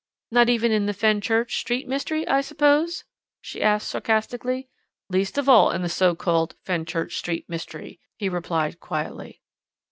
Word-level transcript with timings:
"Not 0.31 0.49
even 0.49 0.71
in 0.71 0.87
the 0.87 0.95
Fenchurch 0.95 1.55
Street 1.59 1.87
mystery. 1.87 2.27
I 2.27 2.41
suppose," 2.41 3.03
she 3.39 3.61
asked 3.61 3.87
sarcastically. 3.87 4.67
"Least 5.11 5.37
of 5.37 5.47
all 5.47 5.69
in 5.69 5.83
the 5.83 5.89
so 5.89 6.15
called 6.15 6.55
Fenchurch 6.65 7.15
Street 7.17 7.47
mystery," 7.47 7.99
he 8.17 8.27
replied 8.27 8.79
quietly. 8.79 9.43